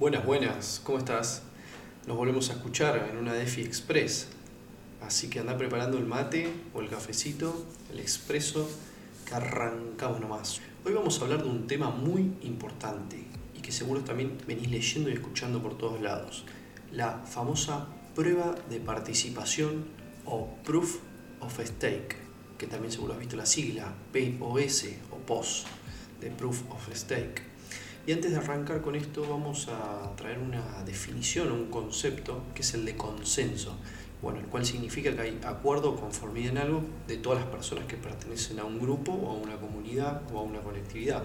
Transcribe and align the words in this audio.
Buenas, 0.00 0.26
buenas, 0.26 0.80
¿cómo 0.82 0.98
estás? 0.98 1.42
Nos 2.08 2.16
volvemos 2.16 2.50
a 2.50 2.54
escuchar 2.54 3.10
en 3.12 3.16
una 3.16 3.32
DeFi 3.32 3.62
Express. 3.62 4.26
Así 5.00 5.30
que 5.30 5.38
anda 5.38 5.56
preparando 5.56 5.98
el 5.98 6.04
mate 6.04 6.52
o 6.74 6.80
el 6.80 6.88
cafecito, 6.88 7.64
el 7.92 8.00
expreso, 8.00 8.68
que 9.24 9.34
arrancamos 9.36 10.20
nomás. 10.20 10.60
Hoy 10.84 10.94
vamos 10.94 11.20
a 11.20 11.22
hablar 11.22 11.44
de 11.44 11.48
un 11.48 11.68
tema 11.68 11.90
muy 11.90 12.32
importante 12.42 13.24
y 13.56 13.60
que 13.60 13.70
seguro 13.70 14.00
también 14.00 14.36
venís 14.48 14.68
leyendo 14.68 15.10
y 15.10 15.12
escuchando 15.12 15.62
por 15.62 15.78
todos 15.78 16.00
lados. 16.00 16.44
La 16.90 17.18
famosa 17.18 17.86
prueba 18.16 18.56
de 18.68 18.80
participación 18.80 19.84
o 20.24 20.56
Proof 20.64 20.98
of 21.38 21.60
Stake, 21.64 22.16
que 22.58 22.66
también 22.66 22.90
seguro 22.90 23.12
has 23.12 23.20
visto 23.20 23.36
la 23.36 23.46
sigla 23.46 23.94
POS 24.12 24.86
o 25.12 25.18
POS 25.18 25.66
de 26.20 26.30
Proof 26.30 26.62
of 26.72 26.92
Stake. 26.92 27.53
Y 28.06 28.12
antes 28.12 28.32
de 28.32 28.36
arrancar 28.36 28.82
con 28.82 28.96
esto 28.96 29.26
vamos 29.26 29.68
a 29.68 30.14
traer 30.14 30.38
una 30.38 30.82
definición 30.84 31.50
o 31.50 31.54
un 31.54 31.70
concepto 31.70 32.42
que 32.54 32.60
es 32.60 32.74
el 32.74 32.84
de 32.84 32.98
consenso, 32.98 33.78
bueno, 34.20 34.40
el 34.40 34.46
cual 34.46 34.66
significa 34.66 35.14
que 35.14 35.22
hay 35.22 35.40
acuerdo 35.42 35.92
o 35.92 35.96
conformidad 35.96 36.50
en 36.50 36.58
algo 36.58 36.82
de 37.08 37.16
todas 37.16 37.40
las 37.40 37.48
personas 37.48 37.86
que 37.86 37.96
pertenecen 37.96 38.58
a 38.58 38.64
un 38.64 38.78
grupo 38.78 39.12
o 39.12 39.30
a 39.30 39.34
una 39.34 39.56
comunidad 39.56 40.20
o 40.34 40.38
a 40.38 40.42
una 40.42 40.60
colectividad. 40.60 41.24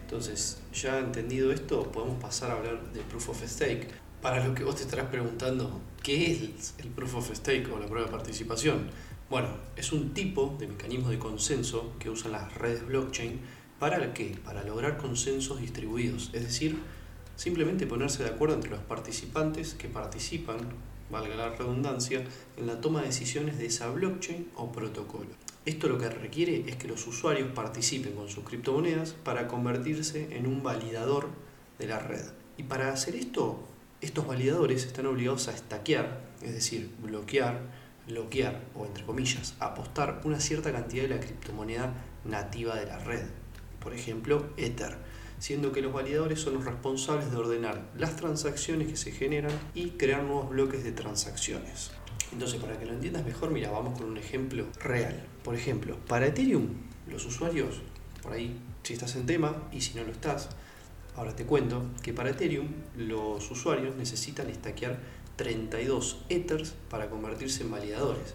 Entonces, 0.00 0.62
ya 0.72 0.98
entendido 0.98 1.52
esto, 1.52 1.92
podemos 1.92 2.18
pasar 2.22 2.52
a 2.52 2.54
hablar 2.54 2.92
de 2.94 3.00
Proof 3.02 3.28
of 3.28 3.42
Stake. 3.44 3.88
Para 4.22 4.42
lo 4.46 4.54
que 4.54 4.64
vos 4.64 4.76
te 4.76 4.82
estarás 4.82 5.08
preguntando, 5.08 5.78
¿qué 6.02 6.32
es 6.32 6.74
el 6.78 6.88
Proof 6.88 7.16
of 7.16 7.34
Stake 7.34 7.70
o 7.70 7.78
la 7.78 7.86
prueba 7.86 8.06
de 8.06 8.12
participación? 8.12 8.88
Bueno, 9.28 9.48
es 9.76 9.92
un 9.92 10.14
tipo 10.14 10.56
de 10.58 10.68
mecanismo 10.68 11.10
de 11.10 11.18
consenso 11.18 11.92
que 11.98 12.08
usan 12.08 12.32
las 12.32 12.54
redes 12.54 12.86
blockchain 12.86 13.40
¿Para 13.84 14.14
qué? 14.14 14.34
Para 14.42 14.64
lograr 14.64 14.96
consensos 14.96 15.60
distribuidos, 15.60 16.30
es 16.32 16.42
decir, 16.42 16.78
simplemente 17.36 17.86
ponerse 17.86 18.22
de 18.22 18.30
acuerdo 18.30 18.54
entre 18.54 18.70
los 18.70 18.80
participantes 18.80 19.74
que 19.74 19.88
participan, 19.88 20.56
valga 21.10 21.34
la 21.34 21.50
redundancia, 21.50 22.24
en 22.56 22.66
la 22.66 22.80
toma 22.80 23.00
de 23.02 23.08
decisiones 23.08 23.58
de 23.58 23.66
esa 23.66 23.90
blockchain 23.90 24.48
o 24.56 24.72
protocolo. 24.72 25.28
Esto 25.66 25.90
lo 25.90 25.98
que 25.98 26.08
requiere 26.08 26.64
es 26.66 26.76
que 26.76 26.88
los 26.88 27.06
usuarios 27.06 27.50
participen 27.52 28.14
con 28.14 28.30
sus 28.30 28.42
criptomonedas 28.44 29.12
para 29.22 29.48
convertirse 29.48 30.34
en 30.34 30.46
un 30.46 30.62
validador 30.62 31.28
de 31.78 31.86
la 31.86 31.98
red. 31.98 32.24
Y 32.56 32.62
para 32.62 32.90
hacer 32.90 33.14
esto, 33.14 33.68
estos 34.00 34.26
validadores 34.26 34.86
están 34.86 35.04
obligados 35.04 35.48
a 35.48 35.52
estaquear, 35.52 36.22
es 36.40 36.54
decir, 36.54 36.90
bloquear, 37.02 37.60
bloquear 38.08 38.62
o 38.74 38.86
entre 38.86 39.04
comillas, 39.04 39.56
apostar 39.60 40.22
una 40.24 40.40
cierta 40.40 40.72
cantidad 40.72 41.02
de 41.02 41.10
la 41.10 41.20
criptomoneda 41.20 41.92
nativa 42.24 42.76
de 42.76 42.86
la 42.86 42.98
red 43.00 43.43
por 43.84 43.94
ejemplo 43.94 44.46
Ether, 44.56 44.96
siendo 45.38 45.70
que 45.70 45.82
los 45.82 45.92
validadores 45.92 46.40
son 46.40 46.54
los 46.54 46.64
responsables 46.64 47.30
de 47.30 47.36
ordenar 47.36 47.90
las 47.96 48.16
transacciones 48.16 48.88
que 48.88 48.96
se 48.96 49.12
generan 49.12 49.52
y 49.74 49.90
crear 49.90 50.24
nuevos 50.24 50.48
bloques 50.48 50.82
de 50.82 50.90
transacciones. 50.90 51.92
Entonces, 52.32 52.60
para 52.60 52.78
que 52.78 52.86
lo 52.86 52.94
entiendas 52.94 53.24
mejor, 53.24 53.50
mira, 53.50 53.70
vamos 53.70 53.98
con 53.98 54.08
un 54.08 54.16
ejemplo 54.16 54.66
real. 54.80 55.24
Por 55.44 55.54
ejemplo, 55.54 55.96
para 56.08 56.26
Ethereum, 56.26 56.68
los 57.06 57.26
usuarios, 57.26 57.82
por 58.22 58.32
ahí, 58.32 58.58
si 58.82 58.94
estás 58.94 59.14
en 59.16 59.26
tema 59.26 59.68
y 59.70 59.82
si 59.82 59.94
no 59.94 60.02
lo 60.02 60.10
estás, 60.10 60.48
ahora 61.14 61.36
te 61.36 61.44
cuento 61.44 61.84
que 62.02 62.12
para 62.12 62.30
Ethereum 62.30 62.68
los 62.96 63.48
usuarios 63.50 63.94
necesitan 63.96 64.48
estaquear 64.48 64.98
32 65.36 66.24
Ethers 66.28 66.74
para 66.88 67.10
convertirse 67.10 67.62
en 67.62 67.70
validadores. 67.70 68.34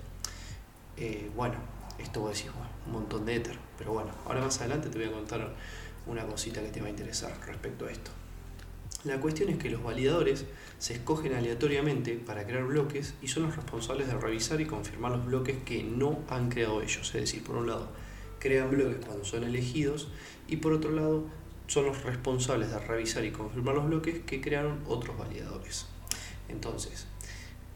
Eh, 0.97 1.30
bueno, 1.36 1.56
esto 2.02 2.22
vos 2.22 2.36
decís, 2.36 2.52
bueno, 2.53 2.69
un 2.86 2.92
montón 2.94 3.25
de 3.25 3.36
Ether. 3.36 3.58
Pero 3.78 3.94
bueno, 3.94 4.11
ahora 4.25 4.42
más 4.42 4.59
adelante 4.59 4.89
te 4.89 4.97
voy 4.97 5.08
a 5.08 5.11
contar 5.11 5.53
una 6.08 6.25
cosita 6.25 6.61
que 6.61 6.69
te 6.69 6.81
va 6.81 6.88
a 6.88 6.89
interesar 6.89 7.31
respecto 7.45 7.86
a 7.86 7.91
esto. 7.91 8.11
La 9.06 9.19
cuestión 9.22 9.50
es 9.50 9.58
que 9.58 9.69
los 9.69 9.81
validadores 9.81 10.45
se 10.78 10.94
escogen 10.94 11.33
aleatoriamente 11.33 12.16
para 12.16 12.45
crear 12.45 12.66
bloques 12.66 13.14
y 13.22 13.30
son 13.30 13.44
los 13.44 13.56
responsables 13.56 14.08
de 14.08 14.17
revisar 14.17 14.59
y 14.59 14.66
confirmar 14.66 15.14
los 15.14 15.25
bloques 15.25 15.56
que 15.64 15.83
no 15.83 16.19
han 16.30 16.50
creado 16.50 16.81
ellos. 16.81 17.08
Es 17.16 17.22
decir, 17.22 17.44
por 17.44 17.56
un 17.56 17.68
lado, 17.68 17.90
crean 18.40 18.69
bloques 18.69 19.06
cuando 19.06 19.23
son 19.23 19.46
elegidos 19.46 20.09
y 20.47 20.57
por 20.57 20.73
otro 20.73 20.91
lado, 20.91 21.23
son 21.68 21.85
los 21.85 22.03
responsables 22.03 22.72
de 22.72 22.79
revisar 22.79 23.23
y 23.23 23.31
confirmar 23.31 23.75
los 23.75 23.85
bloques 23.85 24.19
que 24.25 24.41
crearon 24.41 24.79
otros 24.88 25.18
validadores. 25.18 25.85
Entonces, 26.50 27.06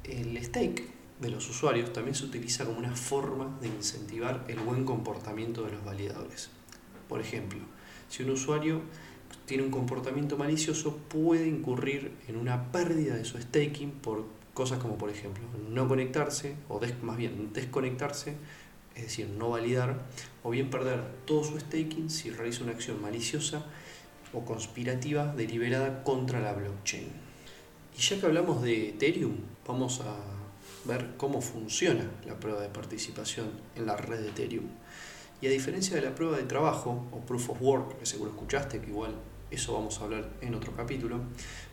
el 0.03 0.43
stake 0.43 0.83
de 1.23 1.31
los 1.31 1.49
usuarios 1.49 1.93
también 1.93 2.15
se 2.15 2.25
utiliza 2.25 2.65
como 2.65 2.77
una 2.77 2.95
forma 2.95 3.57
de 3.61 3.67
incentivar 3.67 4.43
el 4.49 4.59
buen 4.59 4.83
comportamiento 4.83 5.63
de 5.63 5.71
los 5.71 5.83
validadores. 5.83 6.49
Por 7.07 7.21
ejemplo, 7.21 7.59
si 8.09 8.23
un 8.23 8.31
usuario 8.31 8.81
tiene 9.45 9.63
un 9.63 9.71
comportamiento 9.71 10.37
malicioso, 10.37 10.97
puede 10.97 11.47
incurrir 11.47 12.11
en 12.27 12.35
una 12.35 12.71
pérdida 12.71 13.15
de 13.15 13.23
su 13.23 13.39
staking 13.39 13.91
por 13.91 14.25
cosas 14.53 14.79
como, 14.79 14.97
por 14.97 15.09
ejemplo, 15.09 15.43
no 15.69 15.87
conectarse, 15.87 16.55
o 16.67 16.79
más 17.01 17.17
bien 17.17 17.51
desconectarse, 17.53 18.35
es 18.95 19.03
decir, 19.03 19.29
no 19.29 19.49
validar, 19.49 20.05
o 20.43 20.49
bien 20.49 20.69
perder 20.69 21.03
todo 21.25 21.43
su 21.43 21.57
staking 21.57 22.09
si 22.09 22.29
realiza 22.31 22.63
una 22.63 22.73
acción 22.73 23.01
maliciosa 23.01 23.65
o 24.33 24.43
conspirativa 24.43 25.33
deliberada 25.33 26.03
contra 26.03 26.41
la 26.41 26.53
blockchain. 26.53 27.07
Y 27.97 28.01
ya 28.01 28.19
que 28.19 28.25
hablamos 28.25 28.61
de 28.61 28.89
Ethereum, 28.89 29.37
vamos 29.65 30.01
a 30.01 30.42
ver 30.85 31.13
cómo 31.17 31.41
funciona 31.41 32.09
la 32.25 32.39
prueba 32.39 32.61
de 32.61 32.69
participación 32.69 33.49
en 33.75 33.85
la 33.85 33.95
red 33.95 34.19
de 34.19 34.29
Ethereum. 34.29 34.65
Y 35.41 35.47
a 35.47 35.49
diferencia 35.49 35.95
de 35.95 36.01
la 36.01 36.15
prueba 36.15 36.37
de 36.37 36.43
trabajo 36.43 37.07
o 37.11 37.19
proof 37.19 37.49
of 37.49 37.61
work, 37.61 37.99
que 37.99 38.05
seguro 38.05 38.31
escuchaste, 38.31 38.79
que 38.79 38.89
igual 38.89 39.15
eso 39.51 39.73
vamos 39.73 39.99
a 39.99 40.05
hablar 40.05 40.29
en 40.41 40.55
otro 40.55 40.75
capítulo, 40.75 41.19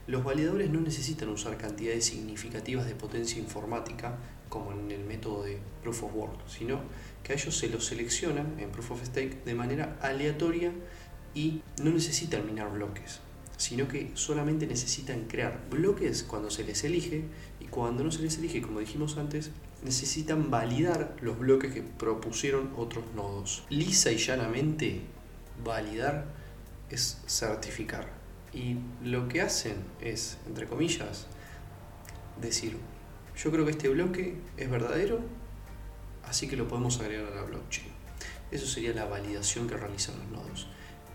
los 0.06 0.24
validadores 0.24 0.70
no 0.70 0.80
necesitan 0.80 1.28
usar 1.28 1.56
cantidades 1.56 2.04
significativas 2.04 2.86
de 2.86 2.94
potencia 2.94 3.38
informática 3.38 4.16
como 4.48 4.72
en 4.72 4.90
el 4.90 5.04
método 5.04 5.44
de 5.44 5.58
proof 5.82 6.02
of 6.02 6.14
work, 6.14 6.48
sino 6.48 6.80
que 7.22 7.32
a 7.32 7.36
ellos 7.36 7.56
se 7.56 7.68
los 7.68 7.86
seleccionan 7.86 8.58
en 8.58 8.70
proof 8.70 8.90
of 8.90 9.04
stake 9.04 9.44
de 9.44 9.54
manera 9.54 9.96
aleatoria 10.02 10.72
y 11.34 11.62
no 11.82 11.90
necesitan 11.90 12.44
minar 12.44 12.70
bloques 12.72 13.20
sino 13.60 13.86
que 13.88 14.10
solamente 14.14 14.66
necesitan 14.66 15.26
crear 15.26 15.60
bloques 15.68 16.22
cuando 16.22 16.50
se 16.50 16.64
les 16.64 16.82
elige 16.82 17.24
cuando 17.70 18.04
no 18.04 18.10
se 18.10 18.22
les 18.22 18.38
elige, 18.38 18.62
como 18.62 18.80
dijimos 18.80 19.16
antes, 19.16 19.50
necesitan 19.82 20.50
validar 20.50 21.16
los 21.20 21.38
bloques 21.38 21.72
que 21.72 21.82
propusieron 21.82 22.72
otros 22.76 23.04
nodos. 23.14 23.64
Lisa 23.70 24.10
y 24.10 24.18
llanamente, 24.18 25.02
validar 25.64 26.26
es 26.90 27.22
certificar. 27.26 28.08
Y 28.52 28.76
lo 29.04 29.28
que 29.28 29.40
hacen 29.40 29.76
es, 30.00 30.38
entre 30.46 30.66
comillas, 30.66 31.26
decir, 32.40 32.76
yo 33.36 33.50
creo 33.50 33.64
que 33.64 33.70
este 33.70 33.88
bloque 33.88 34.36
es 34.56 34.70
verdadero, 34.70 35.20
así 36.24 36.48
que 36.48 36.56
lo 36.56 36.66
podemos 36.66 36.98
agregar 37.00 37.32
a 37.32 37.36
la 37.36 37.42
blockchain. 37.42 37.88
Eso 38.50 38.66
sería 38.66 38.92
la 38.92 39.04
validación 39.04 39.68
que 39.68 39.76
realizan 39.76 40.16
los 40.18 40.28
nodos. 40.30 40.66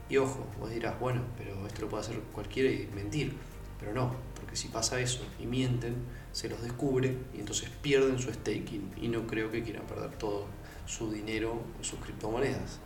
Y 0.09 0.17
ojo, 0.17 0.47
vos 0.59 0.69
dirás, 0.69 0.99
bueno, 0.99 1.21
pero 1.37 1.67
esto 1.67 1.81
lo 1.81 1.89
puede 1.89 2.03
hacer 2.03 2.19
cualquiera 2.31 2.71
y 2.71 2.87
mentir. 2.95 3.35
Pero 3.79 3.93
no, 3.93 4.15
porque 4.35 4.55
si 4.55 4.67
pasa 4.69 4.99
eso 4.99 5.25
y 5.39 5.45
mienten, 5.45 5.95
se 6.31 6.49
los 6.49 6.61
descubre 6.61 7.17
y 7.33 7.39
entonces 7.39 7.69
pierden 7.81 8.19
su 8.19 8.31
staking 8.31 8.93
y 9.01 9.07
no 9.07 9.27
creo 9.27 9.51
que 9.51 9.63
quieran 9.63 9.85
perder 9.85 10.11
todo 10.17 10.47
su 10.85 11.11
dinero 11.11 11.61
o 11.79 11.83
sus 11.83 11.99
criptomonedas. 11.99 12.79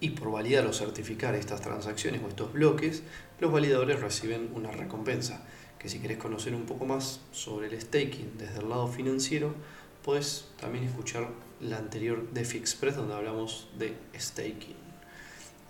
Y 0.00 0.10
por 0.10 0.30
validar 0.30 0.66
o 0.66 0.72
certificar 0.72 1.34
estas 1.34 1.60
transacciones 1.60 2.22
o 2.22 2.28
estos 2.28 2.52
bloques, 2.52 3.02
los 3.40 3.52
validadores 3.52 4.00
reciben 4.00 4.50
una 4.54 4.70
recompensa, 4.70 5.42
que 5.78 5.88
si 5.88 6.00
querés 6.00 6.18
conocer 6.18 6.54
un 6.54 6.66
poco 6.66 6.84
más 6.84 7.20
sobre 7.32 7.68
el 7.68 7.80
staking 7.80 8.36
desde 8.36 8.60
el 8.60 8.68
lado 8.68 8.88
financiero, 8.88 9.54
puedes 10.02 10.48
también 10.60 10.84
escuchar 10.84 11.28
la 11.60 11.78
anterior 11.78 12.30
DeFi 12.32 12.58
Express 12.58 12.96
donde 12.96 13.14
hablamos 13.14 13.68
de 13.78 13.96
staking. 14.18 14.76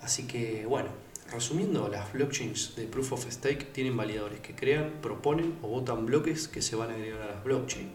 Así 0.01 0.27
que 0.27 0.65
bueno, 0.65 0.89
resumiendo, 1.31 1.87
las 1.87 2.13
blockchains 2.13 2.75
de 2.75 2.85
Proof 2.85 3.13
of 3.13 3.31
Stake 3.31 3.65
tienen 3.71 3.97
validadores 3.97 4.39
que 4.39 4.55
crean, 4.55 4.93
proponen 5.01 5.57
o 5.61 5.67
votan 5.67 6.05
bloques 6.05 6.47
que 6.47 6.61
se 6.61 6.75
van 6.75 6.91
a 6.91 6.93
agregar 6.93 7.21
a 7.21 7.35
las 7.35 7.43
blockchains. 7.43 7.91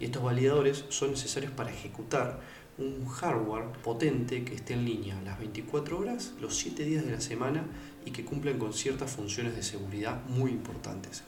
Y 0.00 0.06
estos 0.06 0.22
validadores 0.22 0.84
son 0.88 1.12
necesarios 1.12 1.52
para 1.52 1.70
ejecutar 1.70 2.40
un 2.76 3.06
hardware 3.06 3.70
potente 3.82 4.44
que 4.44 4.54
esté 4.54 4.74
en 4.74 4.84
línea 4.84 5.20
las 5.22 5.38
24 5.38 5.98
horas, 5.98 6.34
los 6.40 6.56
7 6.56 6.84
días 6.84 7.04
de 7.04 7.12
la 7.12 7.20
semana 7.20 7.64
y 8.04 8.10
que 8.10 8.24
cumplan 8.24 8.58
con 8.58 8.72
ciertas 8.72 9.10
funciones 9.10 9.54
de 9.54 9.62
seguridad 9.62 10.24
muy 10.26 10.50
importantes. 10.50 11.22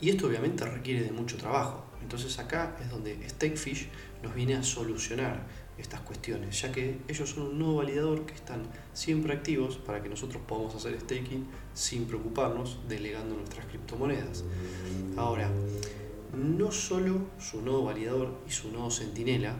Y 0.00 0.10
esto 0.10 0.26
obviamente 0.26 0.64
requiere 0.64 1.02
de 1.02 1.12
mucho 1.12 1.36
trabajo. 1.36 1.84
Entonces 2.02 2.38
acá 2.38 2.76
es 2.82 2.90
donde 2.90 3.28
Stakefish 3.28 3.88
nos 4.22 4.34
viene 4.34 4.54
a 4.54 4.62
solucionar 4.62 5.46
estas 5.78 6.00
cuestiones, 6.00 6.60
ya 6.60 6.72
que 6.72 6.98
ellos 7.08 7.30
son 7.30 7.48
un 7.48 7.58
nuevo 7.58 7.76
validador 7.76 8.24
que 8.24 8.34
están 8.34 8.62
siempre 8.92 9.34
activos 9.34 9.76
para 9.76 10.02
que 10.02 10.08
nosotros 10.08 10.42
podamos 10.46 10.74
hacer 10.74 10.98
staking 11.00 11.46
sin 11.74 12.06
preocuparnos, 12.06 12.78
delegando 12.88 13.34
nuestras 13.34 13.66
criptomonedas. 13.66 14.44
Ahora, 15.16 15.50
no 16.34 16.72
solo 16.72 17.20
su 17.38 17.62
nodo 17.62 17.84
validador 17.84 18.38
y 18.48 18.50
su 18.50 18.72
nodo 18.72 18.90
centinela 18.90 19.56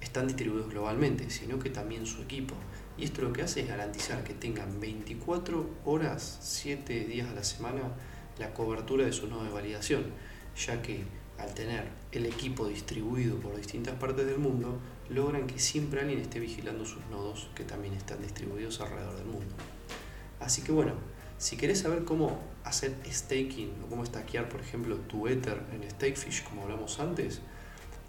están 0.00 0.26
distribuidos 0.26 0.70
globalmente, 0.70 1.30
sino 1.30 1.58
que 1.58 1.70
también 1.70 2.06
su 2.06 2.22
equipo. 2.22 2.54
Y 2.96 3.04
esto 3.04 3.22
lo 3.22 3.32
que 3.32 3.42
hace 3.42 3.62
es 3.62 3.68
garantizar 3.68 4.22
que 4.22 4.34
tengan 4.34 4.80
24 4.80 5.68
horas, 5.84 6.38
7 6.42 7.04
días 7.04 7.28
a 7.28 7.34
la 7.34 7.44
semana 7.44 7.80
la 8.38 8.52
cobertura 8.52 9.04
de 9.04 9.12
su 9.12 9.26
nodo 9.28 9.44
de 9.44 9.50
validación, 9.50 10.04
ya 10.56 10.80
que 10.82 11.04
al 11.38 11.52
tener 11.54 11.88
el 12.12 12.26
equipo 12.26 12.68
distribuido 12.68 13.36
por 13.38 13.56
distintas 13.56 13.94
partes 13.96 14.26
del 14.26 14.38
mundo, 14.38 14.78
logran 15.10 15.46
que 15.46 15.58
siempre 15.58 16.00
alguien 16.00 16.20
esté 16.20 16.40
vigilando 16.40 16.84
sus 16.86 17.04
nodos 17.06 17.48
que 17.54 17.64
también 17.64 17.94
están 17.94 18.22
distribuidos 18.22 18.80
alrededor 18.80 19.16
del 19.16 19.26
mundo. 19.26 19.54
Así 20.40 20.62
que 20.62 20.72
bueno, 20.72 20.92
si 21.38 21.56
querés 21.56 21.80
saber 21.80 22.04
cómo 22.04 22.38
hacer 22.64 22.94
staking 23.10 23.72
o 23.84 23.88
cómo 23.88 24.04
stackear, 24.06 24.48
por 24.48 24.60
ejemplo, 24.60 24.96
tu 24.96 25.26
Ether 25.28 25.60
en 25.72 25.88
Stakefish, 25.90 26.44
como 26.44 26.62
hablamos 26.62 27.00
antes, 27.00 27.40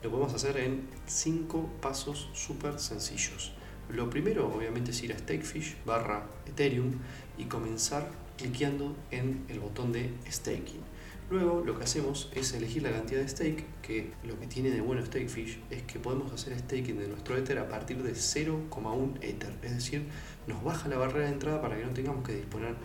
lo 0.04 0.12
podemos 0.12 0.34
hacer 0.34 0.58
en 0.58 0.88
5 1.08 1.70
pasos 1.82 2.30
súper 2.34 2.80
sencillos. 2.80 3.54
Lo 3.90 4.10
primero, 4.10 4.54
obviamente, 4.54 4.92
es 4.92 5.04
ir 5.04 5.14
a 5.14 5.18
Stakefish 5.18 5.78
barra 5.86 6.28
Ethereum 6.46 6.94
y 7.38 7.46
comenzar 7.46 8.10
cliqueando 8.38 8.96
en 9.12 9.46
el 9.50 9.60
botón 9.60 9.92
de 9.92 10.12
staking. 10.30 10.95
Luego 11.32 11.64
lo 11.66 11.76
que 11.76 11.84
hacemos 11.84 12.30
es 12.36 12.54
elegir 12.54 12.84
la 12.84 12.92
cantidad 12.92 13.20
de 13.20 13.28
stake, 13.28 13.66
que 13.82 14.12
lo 14.24 14.40
que 14.40 14.46
tiene 14.46 14.70
de 14.70 14.82
bueno 14.82 15.04
Stakefish 15.04 15.60
es 15.72 15.82
que 15.82 15.98
podemos 15.98 16.32
hacer 16.32 16.58
staking 16.60 17.00
de 17.00 17.08
nuestro 17.08 17.36
Ether 17.36 17.58
a 17.58 17.68
partir 17.68 18.04
de 18.04 18.12
0,1 18.12 19.18
Ether. 19.22 19.52
Es 19.64 19.74
decir, 19.74 20.06
nos 20.46 20.64
baja 20.64 20.88
la 20.88 20.98
barrera 20.98 21.26
de 21.26 21.32
entrada 21.32 21.62
para 21.62 21.78
que 21.78 21.84
no 21.84 21.94
tengamos 21.94 22.24
que 22.24 22.36
disponer, 22.36 22.76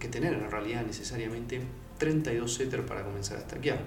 que 0.00 0.08
tener 0.08 0.34
en 0.34 0.50
realidad 0.50 0.84
necesariamente 0.84 1.60
32 1.98 2.60
Ether 2.60 2.84
para 2.84 3.04
comenzar 3.04 3.38
a 3.38 3.42
stakear. 3.42 3.78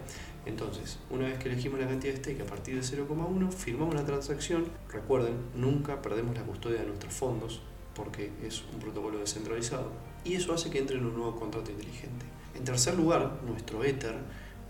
Entonces, 0.46 1.00
una 1.10 1.28
vez 1.28 1.38
que 1.38 1.50
elegimos 1.50 1.78
la 1.78 1.88
cantidad 1.88 2.14
de 2.14 2.20
stake 2.20 2.42
a 2.42 2.46
partir 2.46 2.76
de 2.76 2.82
0,1, 2.82 3.52
firmamos 3.52 3.94
la 3.94 4.06
transacción. 4.06 4.70
Recuerden, 4.90 5.36
nunca 5.54 6.02
perdemos 6.02 6.34
la 6.38 6.44
custodia 6.44 6.80
de 6.80 6.86
nuestros 6.86 7.14
fondos 7.14 7.62
porque 7.98 8.30
es 8.46 8.64
un 8.72 8.80
protocolo 8.80 9.18
descentralizado. 9.18 9.92
Y 10.24 10.36
eso 10.36 10.54
hace 10.54 10.70
que 10.70 10.78
entre 10.78 10.98
en 10.98 11.06
un 11.06 11.16
nuevo 11.16 11.36
contrato 11.36 11.72
inteligente. 11.72 12.26
En 12.56 12.64
tercer 12.64 12.96
lugar, 12.96 13.40
nuestro 13.46 13.84
Ether, 13.84 14.16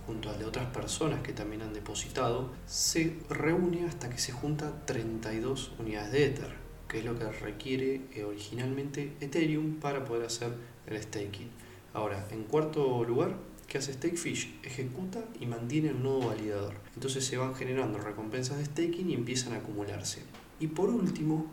junto 0.06 0.30
al 0.30 0.40
de 0.40 0.46
otras 0.46 0.68
personas 0.68 1.22
que 1.22 1.34
también 1.34 1.62
han 1.62 1.74
depositado, 1.74 2.52
se 2.66 3.18
reúne 3.30 3.86
hasta 3.86 4.10
que 4.10 4.18
se 4.18 4.32
junta 4.32 4.86
32 4.86 5.74
unidades 5.78 6.12
de 6.14 6.26
Ether, 6.26 6.56
que 6.88 7.00
es 7.00 7.06
lo 7.06 7.20
que 7.20 7.30
requiere 7.30 8.02
eh, 8.16 8.24
originalmente 8.24 9.14
Ethereum 9.20 9.76
para 9.76 10.06
poder 10.06 10.26
hacer 10.26 10.54
el 10.88 11.02
staking. 11.02 11.50
Ahora, 11.94 12.26
en 12.32 12.44
cuarto 12.44 13.04
lugar, 13.04 13.36
¿qué 13.68 13.80
hace 13.80 13.92
Stakefish? 13.92 14.60
Ejecuta 14.64 15.26
y 15.42 15.48
mantiene 15.48 15.90
el 15.90 16.02
nodo 16.02 16.28
validador. 16.28 16.76
Entonces 16.96 17.26
se 17.26 17.38
van 17.38 17.56
generando 17.56 18.00
recompensas 18.00 18.58
de 18.58 18.66
staking 18.66 19.10
y 19.10 19.16
empiezan 19.16 19.54
a 19.54 19.58
acumularse. 19.58 20.22
Y 20.60 20.68
por 20.68 20.90
último, 20.90 21.48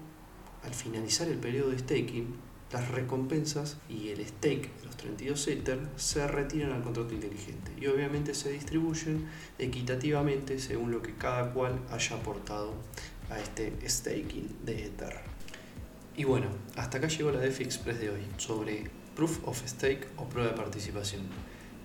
al 0.64 0.75
finalizar 0.75 1.28
el 1.28 1.38
periodo 1.38 1.70
de 1.70 1.78
staking, 1.78 2.34
las 2.72 2.90
recompensas 2.90 3.76
y 3.88 4.08
el 4.08 4.26
stake 4.26 4.70
de 4.81 4.87
los 4.87 4.96
32 4.96 5.49
Ether 5.49 5.78
se 5.96 6.26
retiran 6.26 6.72
al 6.72 6.82
contrato 6.82 7.14
inteligente 7.14 7.72
y 7.81 7.87
obviamente 7.87 8.34
se 8.34 8.50
distribuyen 8.50 9.28
equitativamente 9.58 10.58
según 10.58 10.90
lo 10.90 11.00
que 11.00 11.14
cada 11.14 11.52
cual 11.52 11.78
haya 11.90 12.16
aportado 12.16 12.72
a 13.31 13.38
este 13.38 13.72
staking 13.87 14.56
de 14.64 14.87
Ether. 14.87 15.20
Y 16.16 16.25
bueno, 16.25 16.46
hasta 16.76 16.99
acá 16.99 17.08
llegó 17.08 17.31
la 17.31 17.40
DeFi 17.40 17.64
Express 17.64 18.00
de 18.00 18.11
hoy 18.11 18.22
sobre 18.38 18.90
Proof 19.14 19.46
of 19.46 19.62
Stake 19.66 20.08
o 20.16 20.28
prueba 20.28 20.50
de 20.50 20.56
participación. 20.56 21.22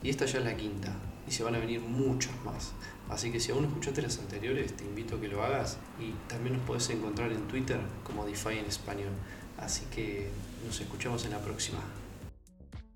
Y 0.01 0.09
esta 0.09 0.25
ya 0.25 0.39
es 0.39 0.45
la 0.45 0.55
quinta 0.55 0.95
y 1.29 1.31
se 1.31 1.43
van 1.43 1.53
a 1.55 1.59
venir 1.59 1.79
muchas 1.79 2.33
más. 2.43 2.73
Así 3.07 3.31
que 3.31 3.39
si 3.39 3.51
aún 3.51 3.65
escuchaste 3.65 4.01
las 4.01 4.17
anteriores, 4.17 4.75
te 4.75 4.83
invito 4.83 5.15
a 5.15 5.21
que 5.21 5.27
lo 5.27 5.43
hagas 5.43 5.77
y 5.99 6.11
también 6.27 6.57
nos 6.57 6.65
podés 6.65 6.89
encontrar 6.89 7.31
en 7.31 7.47
Twitter 7.47 7.79
como 8.03 8.25
DeFi 8.25 8.57
en 8.57 8.65
español. 8.65 9.11
Así 9.57 9.85
que 9.93 10.29
nos 10.65 10.81
escuchamos 10.81 11.23
en 11.25 11.31
la 11.31 11.39
próxima. 11.39 11.79